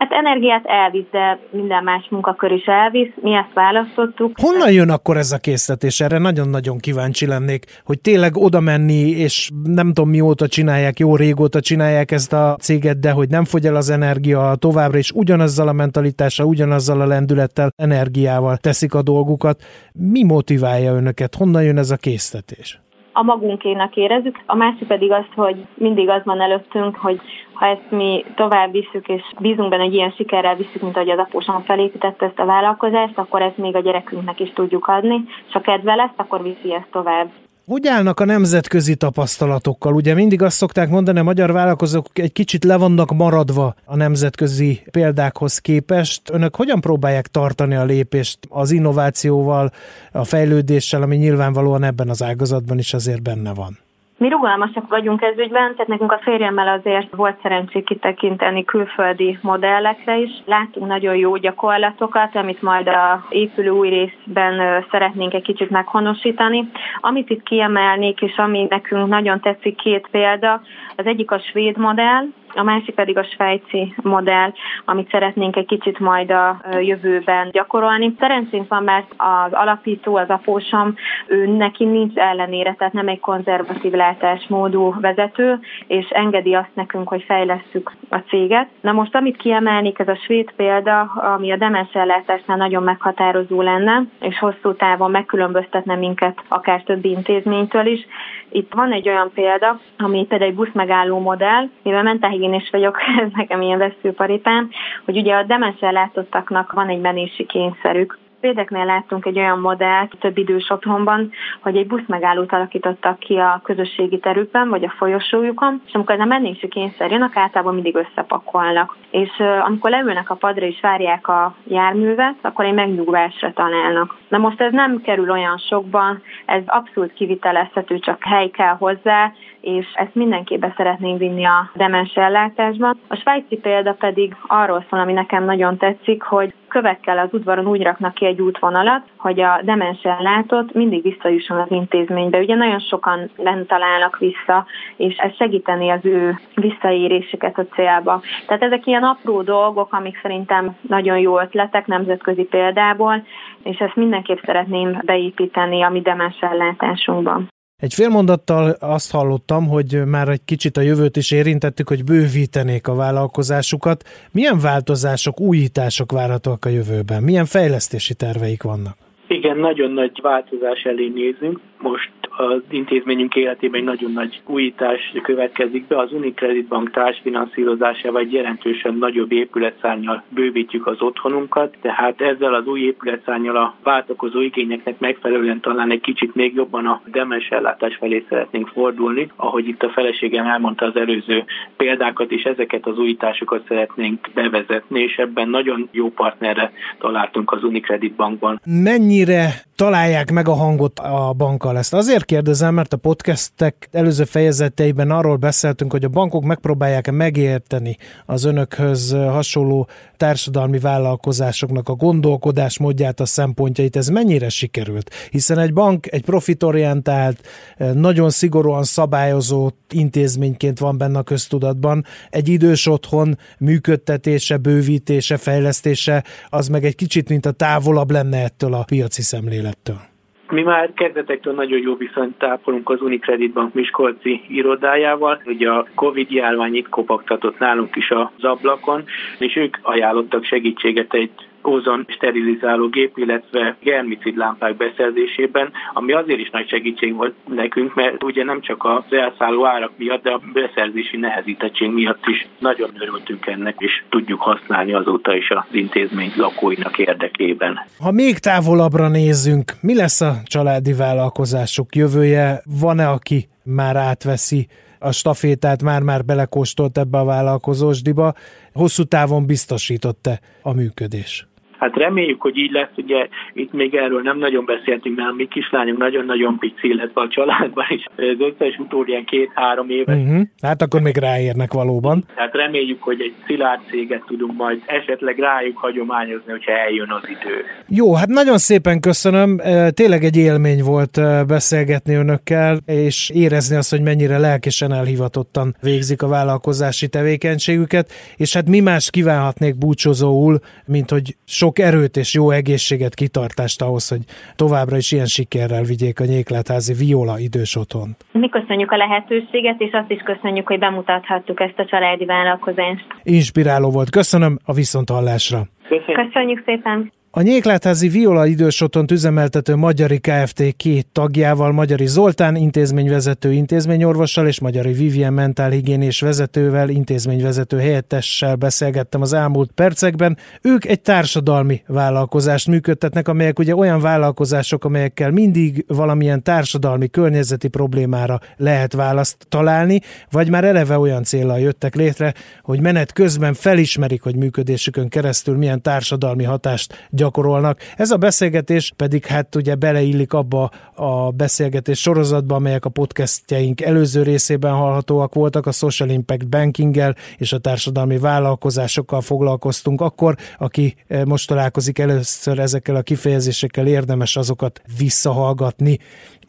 Hát 0.00 0.12
energiát 0.12 0.64
elvisz, 0.66 1.10
de 1.10 1.38
minden 1.50 1.84
más 1.84 2.06
munkakör 2.10 2.52
is 2.52 2.64
elvisz. 2.64 3.12
Mi 3.22 3.34
ezt 3.34 3.52
választottuk. 3.54 4.32
Honnan 4.40 4.72
jön 4.72 4.90
akkor 4.90 5.16
ez 5.16 5.32
a 5.32 5.38
készletés? 5.38 6.00
Erre 6.00 6.18
nagyon-nagyon 6.18 6.78
kíváncsi 6.78 7.26
lennék, 7.26 7.80
hogy 7.84 8.00
tényleg 8.00 8.36
oda 8.36 8.60
menni, 8.60 9.08
és 9.08 9.50
nem 9.64 9.86
tudom 9.86 10.10
mióta 10.10 10.46
csinálják, 10.46 10.98
jó 10.98 11.16
régóta 11.16 11.60
csinálják 11.60 12.10
ezt 12.10 12.32
a 12.32 12.56
céget, 12.60 13.00
de 13.00 13.10
hogy 13.10 13.28
nem 13.28 13.44
fogy 13.44 13.66
el 13.66 13.76
az 13.76 13.90
energia 13.90 14.54
továbbra 14.58 14.98
is 14.98 15.10
ugyanazzal 15.10 15.68
a 15.68 15.72
mentalitással, 15.72 16.46
ugyanazzal 16.46 17.00
a 17.00 17.06
lendülettel, 17.06 17.72
energiával 17.76 18.56
teszik 18.56 18.94
a 18.94 19.02
dolgukat. 19.02 19.62
Mi 19.92 20.22
motiválja 20.24 20.92
önöket? 20.92 21.34
Honnan 21.34 21.62
jön 21.62 21.78
ez 21.78 21.90
a 21.90 21.96
készletés? 21.96 22.80
A 23.12 23.22
magunkénak 23.22 23.96
érezzük. 23.96 24.38
A 24.46 24.54
másik 24.54 24.86
pedig 24.86 25.12
az, 25.12 25.24
hogy 25.34 25.56
mindig 25.74 26.08
az 26.08 26.24
van 26.24 26.40
előttünk, 26.40 26.96
hogy 26.96 27.20
ha 27.52 27.66
ezt 27.66 27.90
mi 27.90 28.24
tovább 28.34 28.72
visszük, 28.72 29.08
és 29.08 29.22
bízunk 29.38 29.68
benne, 29.68 29.82
hogy 29.82 29.94
ilyen 29.94 30.10
sikerrel 30.10 30.54
visszük, 30.54 30.82
mint 30.82 30.96
ahogy 30.96 31.10
az 31.10 31.18
apósom 31.18 31.62
felépítette 31.62 32.26
ezt 32.26 32.38
a 32.38 32.44
vállalkozást, 32.44 33.18
akkor 33.18 33.42
ezt 33.42 33.56
még 33.56 33.76
a 33.76 33.80
gyerekünknek 33.80 34.40
is 34.40 34.52
tudjuk 34.52 34.86
adni, 34.86 35.24
és 35.46 35.52
ha 35.52 35.60
kedve 35.60 35.94
lesz, 35.94 36.16
akkor 36.16 36.42
viszi 36.42 36.74
ezt 36.74 36.90
tovább. 36.90 37.28
Hogy 37.70 37.86
állnak 37.86 38.20
a 38.20 38.24
nemzetközi 38.24 38.94
tapasztalatokkal? 38.94 39.94
Ugye 39.94 40.14
mindig 40.14 40.42
azt 40.42 40.56
szokták 40.56 40.88
mondani, 40.88 41.18
a 41.18 41.22
magyar 41.22 41.52
vállalkozók 41.52 42.18
egy 42.18 42.32
kicsit 42.32 42.64
le 42.64 42.76
vannak 42.76 43.10
maradva 43.10 43.74
a 43.84 43.96
nemzetközi 43.96 44.82
példákhoz 44.90 45.58
képest. 45.58 46.30
Önök 46.30 46.56
hogyan 46.56 46.80
próbálják 46.80 47.26
tartani 47.26 47.74
a 47.74 47.84
lépést 47.84 48.38
az 48.48 48.70
innovációval, 48.70 49.72
a 50.12 50.24
fejlődéssel, 50.24 51.02
ami 51.02 51.16
nyilvánvalóan 51.16 51.82
ebben 51.82 52.08
az 52.08 52.22
ágazatban 52.22 52.78
is 52.78 52.94
azért 52.94 53.22
benne 53.22 53.54
van? 53.54 53.78
Mi 54.20 54.28
rugalmasak 54.28 54.88
vagyunk 54.88 55.22
ez 55.22 55.38
ügyben, 55.38 55.72
tehát 55.72 55.86
nekünk 55.86 56.12
a 56.12 56.20
férjemmel 56.22 56.68
azért 56.68 57.14
volt 57.14 57.40
szerencsé 57.42 57.82
kitekinteni 57.82 58.64
külföldi 58.64 59.38
modellekre 59.42 60.18
is. 60.18 60.30
Láttunk 60.44 60.86
nagyon 60.86 61.16
jó 61.16 61.36
gyakorlatokat, 61.36 62.36
amit 62.36 62.62
majd 62.62 62.88
a 62.88 63.26
épülő 63.28 63.70
új 63.70 63.88
részben 63.88 64.84
szeretnénk 64.90 65.34
egy 65.34 65.42
kicsit 65.42 65.70
meghonosítani. 65.70 66.70
Amit 67.00 67.30
itt 67.30 67.42
kiemelnék, 67.42 68.20
és 68.20 68.36
ami 68.36 68.66
nekünk 68.68 69.08
nagyon 69.08 69.40
tetszik, 69.40 69.76
két 69.76 70.08
példa, 70.10 70.60
az 70.96 71.06
egyik 71.06 71.30
a 71.30 71.38
svéd 71.38 71.76
modell, 71.76 72.24
a 72.54 72.62
másik 72.62 72.94
pedig 72.94 73.18
a 73.18 73.24
svájci 73.24 73.94
modell, 74.02 74.52
amit 74.84 75.10
szeretnénk 75.10 75.56
egy 75.56 75.66
kicsit 75.66 75.98
majd 75.98 76.30
a 76.30 76.60
jövőben 76.80 77.48
gyakorolni. 77.50 78.14
Szerencsénk 78.18 78.68
van, 78.68 78.82
mert 78.82 79.14
az 79.16 79.52
alapító, 79.52 80.16
az 80.16 80.28
apósom, 80.28 80.94
ő 81.26 81.46
neki 81.46 81.84
nincs 81.84 82.16
ellenére, 82.16 82.74
tehát 82.74 82.92
nem 82.92 83.08
egy 83.08 83.20
konzervatív 83.20 83.92
látásmódú 83.92 84.94
vezető, 85.00 85.58
és 85.86 86.08
engedi 86.08 86.54
azt 86.54 86.74
nekünk, 86.74 87.08
hogy 87.08 87.22
fejlesszük 87.22 87.92
a 88.08 88.16
céget. 88.16 88.68
Na 88.80 88.92
most, 88.92 89.14
amit 89.14 89.36
kiemelnék, 89.36 89.98
ez 89.98 90.08
a 90.08 90.18
svéd 90.24 90.52
példa, 90.56 91.00
ami 91.00 91.52
a 91.52 91.56
demens 91.56 91.92
ellátásnál 91.92 92.56
nagyon 92.56 92.82
meghatározó 92.82 93.62
lenne, 93.62 94.02
és 94.20 94.38
hosszú 94.38 94.74
távon 94.74 95.10
megkülönböztetne 95.10 95.94
minket 95.94 96.42
akár 96.48 96.82
többi 96.82 97.10
intézménytől 97.10 97.86
is. 97.86 98.06
Itt 98.52 98.72
van 98.74 98.92
egy 98.92 99.08
olyan 99.08 99.30
példa, 99.34 99.80
ami 99.98 100.26
például 100.28 100.50
egy 100.50 100.56
buszmegálló 100.56 101.18
modell, 101.18 101.68
mivel 101.82 102.02
mentálhigiénés 102.40 102.70
vagyok, 102.70 102.98
ez 103.26 103.32
nekem 103.32 103.60
ilyen 103.62 103.78
veszőparipám, 103.78 104.70
hogy 105.04 105.16
ugye 105.16 105.34
a 105.34 105.42
demens 105.42 105.80
ellátottaknak 105.80 106.72
van 106.72 106.88
egy 106.88 107.00
menési 107.00 107.46
kényszerük, 107.46 108.18
Védeknél 108.40 108.84
láttunk 108.84 109.26
egy 109.26 109.38
olyan 109.38 109.60
modellt 109.60 110.16
több 110.18 110.38
idős 110.38 110.70
otthonban, 110.70 111.30
hogy 111.60 111.76
egy 111.76 111.86
buszmegállót 111.86 112.52
alakítottak 112.52 113.18
ki 113.18 113.36
a 113.36 113.60
közösségi 113.64 114.18
terükben, 114.18 114.68
vagy 114.68 114.84
a 114.84 114.94
folyosójukon, 114.96 115.82
és 115.86 115.92
amikor 115.92 116.14
ez 116.14 116.20
a 116.20 116.24
mennési 116.24 116.68
kényszer 116.68 117.10
jön, 117.10 117.30
általában 117.34 117.74
mindig 117.74 117.94
összepakolnak. 117.94 118.96
És 119.10 119.42
amikor 119.64 119.90
leülnek 119.90 120.30
a 120.30 120.34
padra 120.34 120.66
és 120.66 120.80
várják 120.80 121.28
a 121.28 121.54
járművet, 121.66 122.34
akkor 122.42 122.64
egy 122.64 122.74
megnyugvásra 122.74 123.52
találnak. 123.52 124.16
Na 124.28 124.38
most 124.38 124.60
ez 124.60 124.72
nem 124.72 125.00
kerül 125.02 125.30
olyan 125.30 125.58
sokban, 125.58 126.22
ez 126.46 126.62
abszolút 126.66 127.12
kivitelezhető, 127.12 127.98
csak 127.98 128.24
hely 128.24 128.48
kell 128.48 128.74
hozzá, 128.78 129.32
és 129.60 129.86
ezt 129.94 130.14
mindenképpen 130.14 130.74
szeretnénk 130.76 131.18
vinni 131.18 131.44
a 131.44 131.70
demens 131.74 132.14
ellátásban. 132.14 133.00
A 133.08 133.16
svájci 133.16 133.56
példa 133.56 133.92
pedig 133.92 134.36
arról 134.46 134.84
szól, 134.90 135.00
ami 135.00 135.12
nekem 135.12 135.44
nagyon 135.44 135.76
tetszik, 135.76 136.22
hogy 136.22 136.54
kövekkel 136.70 137.18
az 137.18 137.28
udvaron 137.32 137.66
úgy 137.66 137.82
raknak 137.82 138.14
ki 138.14 138.26
egy 138.26 138.40
útvonalat, 138.40 139.02
hogy 139.16 139.40
a 139.40 139.60
demens 139.62 140.02
ellátott 140.02 140.72
mindig 140.74 141.02
visszajusson 141.02 141.60
az 141.60 141.70
intézménybe. 141.70 142.38
Ugye 142.38 142.54
nagyon 142.54 142.78
sokan 142.80 143.30
lent 143.36 143.68
találnak 143.68 144.18
vissza, 144.18 144.66
és 144.96 145.16
ez 145.16 145.34
segíteni 145.36 145.90
az 145.90 146.04
ő 146.04 146.38
visszaéréseket 146.54 147.58
a 147.58 147.66
célba. 147.74 148.22
Tehát 148.46 148.62
ezek 148.62 148.86
ilyen 148.86 149.02
apró 149.02 149.42
dolgok, 149.42 149.92
amik 149.92 150.18
szerintem 150.22 150.76
nagyon 150.80 151.18
jó 151.18 151.40
ötletek 151.40 151.86
nemzetközi 151.86 152.42
példából, 152.42 153.22
és 153.62 153.78
ezt 153.78 153.96
mindenképp 153.96 154.38
szeretném 154.44 155.00
beépíteni 155.04 155.82
a 155.82 155.88
mi 155.88 156.00
demens 156.00 156.40
ellátásunkban. 156.40 157.49
Egy 157.80 157.94
fél 157.94 158.08
mondattal 158.08 158.76
azt 158.80 159.12
hallottam, 159.12 159.68
hogy 159.68 160.04
már 160.06 160.28
egy 160.28 160.44
kicsit 160.44 160.76
a 160.76 160.80
jövőt 160.80 161.16
is 161.16 161.30
érintettük, 161.30 161.88
hogy 161.88 162.04
bővítenék 162.04 162.88
a 162.88 162.94
vállalkozásukat. 162.94 164.02
Milyen 164.32 164.58
változások, 164.62 165.40
újítások 165.40 166.12
várhatóak 166.12 166.64
a 166.64 166.68
jövőben? 166.68 167.22
Milyen 167.22 167.44
fejlesztési 167.44 168.14
terveik 168.14 168.62
vannak? 168.62 168.96
Igen, 169.28 169.56
nagyon 169.56 169.90
nagy 169.90 170.18
változás 170.22 170.82
elé 170.82 171.08
nézünk. 171.08 171.60
Most 171.78 172.10
az 172.40 172.62
intézményünk 172.70 173.34
életében 173.36 173.80
egy 173.80 173.86
nagyon 173.86 174.12
nagy 174.12 174.40
újítás 174.46 175.12
következik 175.22 175.86
be. 175.86 175.98
Az 175.98 176.12
Unicredit 176.12 176.66
Bank 176.68 176.90
társfinanszírozásával 176.90 178.20
egy 178.20 178.32
jelentősen 178.32 178.94
nagyobb 178.94 179.32
épületszárnyal 179.32 180.22
bővítjük 180.28 180.86
az 180.86 181.02
otthonunkat, 181.02 181.76
tehát 181.80 182.20
ezzel 182.20 182.54
az 182.54 182.66
új 182.66 182.80
épületszárnyal 182.80 183.56
a 183.56 183.74
váltakozó 183.82 184.40
igényeknek 184.40 184.98
megfelelően 184.98 185.60
talán 185.60 185.90
egy 185.90 186.00
kicsit 186.00 186.34
még 186.34 186.54
jobban 186.54 186.86
a 186.86 187.00
demens 187.06 187.48
ellátás 187.48 187.96
felé 187.96 188.24
szeretnénk 188.28 188.68
fordulni. 188.68 189.30
Ahogy 189.36 189.68
itt 189.68 189.82
a 189.82 189.90
feleségem 189.90 190.46
elmondta 190.46 190.86
az 190.86 190.96
előző 190.96 191.44
példákat, 191.76 192.30
és 192.30 192.42
ezeket 192.42 192.86
az 192.86 192.98
újításokat 192.98 193.64
szeretnénk 193.68 194.28
bevezetni, 194.34 195.02
és 195.02 195.16
ebben 195.16 195.48
nagyon 195.48 195.88
jó 195.92 196.10
partnerre 196.10 196.72
találtunk 196.98 197.52
az 197.52 197.64
Unicredit 197.64 198.14
Bankban. 198.14 198.60
Mennyire 198.64 199.68
találják 199.80 200.30
meg 200.30 200.48
a 200.48 200.54
hangot 200.54 200.98
a 200.98 201.32
bankkal 201.36 201.78
ezt? 201.78 201.94
Azért 201.94 202.24
kérdezem, 202.24 202.74
mert 202.74 202.92
a 202.92 202.96
podcastek 202.96 203.88
előző 203.92 204.24
fejezeteiben 204.24 205.10
arról 205.10 205.36
beszéltünk, 205.36 205.90
hogy 205.90 206.04
a 206.04 206.08
bankok 206.08 206.44
megpróbálják 206.44 207.10
megérteni 207.10 207.96
az 208.26 208.44
önökhöz 208.44 209.12
hasonló 209.12 209.88
társadalmi 210.16 210.78
vállalkozásoknak 210.78 211.88
a 211.88 211.94
gondolkodás 211.94 212.78
módját, 212.78 213.20
a 213.20 213.24
szempontjait. 213.24 213.96
Ez 213.96 214.08
mennyire 214.08 214.48
sikerült? 214.48 215.10
Hiszen 215.30 215.58
egy 215.58 215.72
bank 215.72 216.12
egy 216.12 216.24
profitorientált, 216.24 217.46
nagyon 217.94 218.30
szigorúan 218.30 218.84
szabályozott 218.84 219.92
intézményként 219.92 220.78
van 220.78 220.98
benne 220.98 221.18
a 221.18 221.22
köztudatban. 221.22 222.04
Egy 222.30 222.48
idős 222.48 222.86
otthon 222.86 223.38
működtetése, 223.58 224.56
bővítése, 224.56 225.36
fejlesztése, 225.36 226.24
az 226.48 226.68
meg 226.68 226.84
egy 226.84 226.94
kicsit, 226.94 227.28
mint 227.28 227.46
a 227.46 227.50
távolabb 227.50 228.10
lenne 228.10 228.42
ettől 228.42 228.74
a 228.74 228.84
piaci 228.84 229.22
szemlélettől. 229.70 230.08
Mi 230.50 230.62
már 230.62 230.92
kezdetektől 230.94 231.54
nagyon 231.54 231.80
jó 231.80 231.96
viszonyt 231.96 232.38
tápolunk 232.38 232.90
az 232.90 233.02
Unicredit 233.02 233.52
Bank 233.52 233.74
Miskolci 233.74 234.40
irodájával. 234.48 235.42
Ugye 235.44 235.70
a 235.70 235.86
Covid 235.94 236.30
járvány 236.30 236.74
itt 236.74 236.88
kopogtatott 236.88 237.58
nálunk 237.58 237.96
is 237.96 238.10
az 238.10 238.44
ablakon, 238.44 239.04
és 239.38 239.56
ők 239.56 239.76
ajánlottak 239.82 240.44
segítséget 240.44 241.14
egy 241.14 241.30
ózon 241.66 242.06
sterilizáló 242.08 242.88
gép, 242.88 243.18
illetve 243.18 243.76
germicid 243.82 244.36
lámpák 244.36 244.76
beszerzésében, 244.76 245.72
ami 245.92 246.12
azért 246.12 246.40
is 246.40 246.50
nagy 246.50 246.68
segítség 246.68 247.14
volt 247.14 247.34
nekünk, 247.48 247.94
mert 247.94 248.24
ugye 248.24 248.44
nem 248.44 248.60
csak 248.60 248.84
az 248.84 249.16
elszálló 249.16 249.66
árak 249.66 249.92
miatt, 249.96 250.22
de 250.22 250.30
a 250.30 250.40
beszerzési 250.52 251.16
nehezítettség 251.16 251.90
miatt 251.90 252.26
is 252.26 252.46
nagyon 252.58 252.90
örültünk 252.98 253.46
ennek, 253.46 253.74
és 253.78 254.02
tudjuk 254.08 254.40
használni 254.40 254.92
azóta 254.92 255.36
is 255.36 255.50
az 255.50 255.64
intézmény 255.70 256.32
lakóinak 256.36 256.98
érdekében. 256.98 257.78
Ha 257.98 258.12
még 258.12 258.38
távolabbra 258.38 259.08
nézzünk, 259.08 259.72
mi 259.80 259.94
lesz 259.94 260.20
a 260.20 260.34
családi 260.44 260.92
vállalkozások 260.92 261.94
jövője? 261.94 262.62
Van-e, 262.80 263.08
aki 263.08 263.48
már 263.64 263.96
átveszi 263.96 264.66
a 264.98 265.12
stafétát, 265.12 265.82
már-már 265.82 266.24
belekóstolt 266.24 266.98
ebbe 266.98 267.18
a 267.18 267.24
vállalkozósdiba? 267.24 268.34
Hosszú 268.72 269.04
távon 269.04 269.46
biztosított-e 269.46 270.40
a 270.62 270.72
működés? 270.72 271.49
Hát 271.80 271.96
reméljük, 271.96 272.40
hogy 272.40 272.56
így 272.56 272.70
lesz, 272.70 272.90
ugye 272.96 273.28
itt 273.52 273.72
még 273.72 273.94
erről 273.94 274.20
nem 274.22 274.38
nagyon 274.38 274.64
beszéltünk, 274.64 275.16
mert 275.16 275.30
a 275.30 275.34
mi 275.34 275.46
kislányunk 275.48 275.98
nagyon-nagyon 275.98 276.58
pici, 276.58 276.88
illetve 276.88 277.20
a 277.20 277.28
családban 277.28 277.86
is 277.88 278.04
az 278.16 278.36
összes 278.38 278.78
utód 278.78 279.08
ilyen 279.08 279.24
két-három 279.24 279.90
éves. 279.90 280.18
Uh-huh. 280.18 280.42
Hát 280.62 280.82
akkor 280.82 281.00
még 281.00 281.16
ráérnek 281.16 281.72
valóban. 281.72 282.24
Tehát 282.34 282.54
reméljük, 282.54 283.02
hogy 283.02 283.20
egy 283.20 283.34
szilárd 283.46 283.80
céget 283.90 284.24
tudunk 284.26 284.56
majd 284.56 284.82
esetleg 284.86 285.38
rájuk 285.38 285.76
hagyományozni, 285.76 286.50
hogyha 286.50 286.72
eljön 286.72 287.10
az 287.10 287.28
idő. 287.28 287.64
Jó, 287.88 288.14
hát 288.14 288.28
nagyon 288.28 288.58
szépen 288.58 289.00
köszönöm. 289.00 289.60
Tényleg 289.94 290.24
egy 290.24 290.36
élmény 290.36 290.82
volt 290.82 291.20
beszélgetni 291.46 292.14
önökkel, 292.14 292.78
és 292.86 293.30
érezni 293.34 293.76
azt, 293.76 293.90
hogy 293.90 294.02
mennyire 294.02 294.38
lelkesen 294.38 294.92
elhivatottan 294.92 295.76
végzik 295.82 296.22
a 296.22 296.28
vállalkozási 296.28 297.08
tevékenységüket, 297.08 298.12
és 298.36 298.54
hát 298.54 298.68
mi 298.68 298.80
más 298.80 299.10
kívánhatnék 299.10 299.78
búcsúzóul, 299.78 300.58
mint 300.86 301.10
hogy 301.10 301.36
sok 301.46 301.69
erőt 301.78 302.16
és 302.16 302.34
jó 302.34 302.50
egészséget, 302.50 303.14
kitartást 303.14 303.82
ahhoz, 303.82 304.08
hogy 304.08 304.20
továbbra 304.56 304.96
is 304.96 305.12
ilyen 305.12 305.26
sikerrel 305.26 305.82
vigyék 305.82 306.20
a 306.20 306.24
Nyékletházi 306.24 306.92
Viola 306.92 307.38
idős 307.38 307.76
otthon. 307.76 308.16
Mi 308.32 308.48
köszönjük 308.48 308.90
a 308.90 308.96
lehetőséget, 308.96 309.80
és 309.80 309.92
azt 309.92 310.10
is 310.10 310.22
köszönjük, 310.22 310.66
hogy 310.66 310.78
bemutathattuk 310.78 311.60
ezt 311.60 311.78
a 311.78 311.86
családi 311.86 312.24
vállalkozást. 312.24 313.06
Inspiráló 313.22 313.90
volt. 313.90 314.10
Köszönöm 314.10 314.58
a 314.64 314.72
viszonthallásra. 314.72 315.62
Köszönjük. 315.88 316.26
Köszönjük 316.26 316.62
szépen! 316.64 317.12
A 317.32 317.40
Nyéklátházi 317.40 318.08
Viola 318.08 318.46
idősotont 318.46 319.10
üzemeltető 319.10 319.76
Magyari 319.76 320.18
Kft. 320.18 320.62
két 320.76 321.06
tagjával, 321.12 321.72
Magyari 321.72 322.06
Zoltán 322.06 322.56
intézményvezető 322.56 323.52
intézményorvossal 323.52 324.46
és 324.46 324.60
Magyari 324.60 324.92
Vivien 324.92 325.32
mentálhigiénés 325.32 326.20
vezetővel, 326.20 326.88
intézményvezető 326.88 327.78
helyettessel 327.78 328.54
beszélgettem 328.54 329.20
az 329.20 329.32
elmúlt 329.32 329.70
percekben. 329.72 330.38
Ők 330.62 330.84
egy 330.84 331.00
társadalmi 331.00 331.82
vállalkozást 331.86 332.66
működtetnek, 332.66 333.28
amelyek 333.28 333.58
ugye 333.58 333.74
olyan 333.74 334.00
vállalkozások, 334.00 334.84
amelyekkel 334.84 335.30
mindig 335.30 335.84
valamilyen 335.88 336.42
társadalmi 336.42 337.08
környezeti 337.08 337.68
problémára 337.68 338.40
lehet 338.56 338.92
választ 338.92 339.36
találni, 339.48 340.00
vagy 340.30 340.50
már 340.50 340.64
eleve 340.64 340.98
olyan 340.98 341.22
célra 341.22 341.56
jöttek 341.56 341.94
létre, 341.94 342.34
hogy 342.62 342.80
menet 342.80 343.12
közben 343.12 343.54
felismerik, 343.54 344.22
hogy 344.22 344.36
működésükön 344.36 345.08
keresztül 345.08 345.56
milyen 345.56 345.82
társadalmi 345.82 346.44
hatást 346.44 347.08
gyakorolnak. 347.20 347.78
Ez 347.96 348.10
a 348.10 348.16
beszélgetés 348.16 348.92
pedig 348.96 349.26
hát 349.26 349.54
ugye 349.54 349.74
beleillik 349.74 350.32
abba 350.32 350.70
a 350.94 351.30
beszélgetés 351.30 352.00
sorozatba, 352.00 352.54
amelyek 352.54 352.84
a 352.84 352.88
podcastjeink 352.88 353.80
előző 353.80 354.22
részében 354.22 354.72
hallhatóak 354.72 355.34
voltak, 355.34 355.66
a 355.66 355.72
Social 355.72 356.08
Impact 356.08 356.48
Bankinggel 356.48 357.16
és 357.36 357.52
a 357.52 357.58
társadalmi 357.58 358.18
vállalkozásokkal 358.18 359.20
foglalkoztunk 359.20 360.00
akkor, 360.00 360.36
aki 360.58 360.94
eh, 361.08 361.24
most 361.24 361.48
találkozik 361.48 361.98
először 361.98 362.58
ezekkel 362.58 362.96
a 362.96 363.02
kifejezésekkel, 363.02 363.86
érdemes 363.86 364.36
azokat 364.36 364.82
visszahallgatni. 364.98 365.98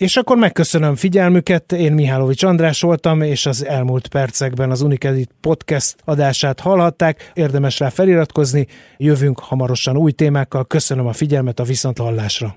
És 0.02 0.18
akkor 0.18 0.38
megköszönöm 0.38 0.96
figyelmüket, 0.96 1.72
én 1.72 1.94
Mihálovics 1.94 2.44
András 2.44 2.82
voltam, 2.82 3.22
és 3.22 3.46
az 3.46 3.66
elmúlt 3.66 4.08
percekben 4.08 4.72
az 4.72 4.82
Unicredit 4.82 5.32
podcast 5.42 5.96
adását 6.06 6.60
hallhatták, 6.60 7.32
érdemes 7.34 7.80
rá 7.80 7.90
feliratkozni, 7.90 8.68
jövünk 8.98 9.40
hamarosan 9.40 9.98
új 9.98 10.12
témákkal, 10.12 10.66
köszönöm 10.66 11.08
a 11.08 11.14
figyelmet 11.14 11.60
a 11.60 11.64
viszonthallásra. 11.64 12.56